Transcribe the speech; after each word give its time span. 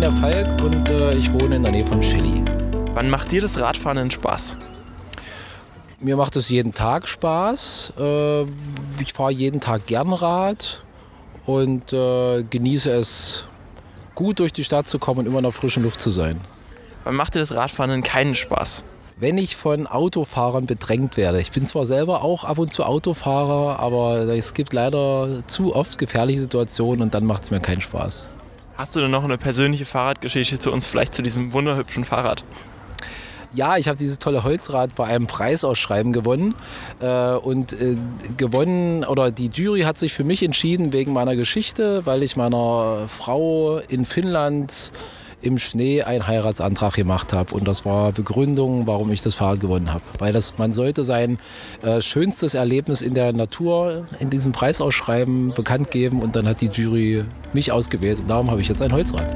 der 0.00 0.10
Falk 0.10 0.62
und 0.62 0.88
äh, 0.88 1.14
ich 1.14 1.32
wohne 1.32 1.56
in 1.56 1.62
der 1.62 1.72
Nähe 1.72 1.86
von 1.86 2.00
Chili. 2.00 2.42
Wann 2.94 3.10
macht 3.10 3.30
dir 3.30 3.42
das 3.42 3.60
Radfahren 3.60 3.96
denn 3.98 4.10
Spaß? 4.10 4.56
Mir 6.00 6.16
macht 6.16 6.36
es 6.36 6.48
jeden 6.48 6.72
Tag 6.72 7.06
Spaß. 7.06 7.92
Äh, 7.98 8.42
ich 9.00 9.12
fahre 9.12 9.32
jeden 9.32 9.60
Tag 9.60 9.86
gern 9.86 10.12
Rad 10.12 10.82
und 11.44 11.92
äh, 11.92 12.42
genieße 12.44 12.90
es, 12.90 13.46
gut 14.14 14.38
durch 14.38 14.52
die 14.52 14.64
Stadt 14.64 14.88
zu 14.88 14.98
kommen 14.98 15.20
und 15.20 15.26
immer 15.26 15.38
in 15.38 15.44
der 15.44 15.52
frischen 15.52 15.82
Luft 15.82 16.00
zu 16.00 16.10
sein. 16.10 16.40
Wann 17.04 17.14
macht 17.14 17.34
dir 17.34 17.40
das 17.40 17.54
Radfahren 17.54 17.90
denn 17.90 18.02
keinen 18.02 18.34
Spaß? 18.34 18.84
wenn 19.18 19.38
ich 19.38 19.54
von 19.54 19.86
Autofahrern 19.86 20.66
bedrängt 20.66 21.16
werde. 21.16 21.40
Ich 21.40 21.52
bin 21.52 21.64
zwar 21.64 21.86
selber 21.86 22.24
auch 22.24 22.42
ab 22.42 22.58
und 22.58 22.72
zu 22.72 22.82
Autofahrer, 22.82 23.78
aber 23.78 24.26
es 24.34 24.52
gibt 24.52 24.72
leider 24.72 25.46
zu 25.46 25.76
oft 25.76 25.96
gefährliche 25.96 26.40
Situationen 26.40 27.02
und 27.02 27.14
dann 27.14 27.24
macht 27.24 27.44
es 27.44 27.52
mir 27.52 27.60
keinen 27.60 27.82
Spaß. 27.82 28.28
Hast 28.76 28.96
du 28.96 29.00
denn 29.00 29.10
noch 29.10 29.24
eine 29.24 29.38
persönliche 29.38 29.84
Fahrradgeschichte 29.84 30.58
zu 30.58 30.72
uns, 30.72 30.86
vielleicht 30.86 31.14
zu 31.14 31.22
diesem 31.22 31.52
wunderhübschen 31.52 32.04
Fahrrad? 32.04 32.44
Ja, 33.54 33.76
ich 33.76 33.86
habe 33.86 33.98
dieses 33.98 34.18
tolle 34.18 34.44
Holzrad 34.44 34.94
bei 34.94 35.04
einem 35.04 35.26
Preisausschreiben 35.26 36.14
gewonnen. 36.14 36.54
Äh, 37.00 37.34
und 37.34 37.74
äh, 37.74 37.96
gewonnen, 38.38 39.04
oder 39.04 39.30
die 39.30 39.48
Jury 39.48 39.82
hat 39.82 39.98
sich 39.98 40.14
für 40.14 40.24
mich 40.24 40.42
entschieden 40.42 40.94
wegen 40.94 41.12
meiner 41.12 41.36
Geschichte, 41.36 42.06
weil 42.06 42.22
ich 42.22 42.36
meiner 42.36 43.08
Frau 43.08 43.78
in 43.88 44.06
Finnland 44.06 44.90
im 45.42 45.58
Schnee 45.58 46.02
einen 46.02 46.26
Heiratsantrag 46.26 46.94
gemacht 46.94 47.32
habe. 47.34 47.54
Und 47.54 47.68
das 47.68 47.84
war 47.84 48.12
Begründung, 48.12 48.86
warum 48.86 49.10
ich 49.12 49.20
das 49.20 49.34
Fahrrad 49.34 49.60
gewonnen 49.60 49.92
habe. 49.92 50.04
Weil 50.18 50.32
das, 50.32 50.56
man 50.56 50.72
sollte 50.72 51.04
sein 51.04 51.38
äh, 51.82 52.00
schönstes 52.00 52.54
Erlebnis 52.54 53.02
in 53.02 53.12
der 53.12 53.32
Natur 53.34 54.06
in 54.18 54.30
diesem 54.30 54.52
Preisausschreiben 54.52 55.52
bekannt 55.52 55.90
geben 55.90 56.22
und 56.22 56.36
dann 56.36 56.48
hat 56.48 56.60
die 56.60 56.68
Jury 56.68 57.24
mich 57.54 57.72
ausgewählt 57.72 58.20
und 58.20 58.28
darum 58.28 58.50
habe 58.50 58.60
ich 58.60 58.68
jetzt 58.68 58.82
ein 58.82 58.92
Holzrad. 58.92 59.34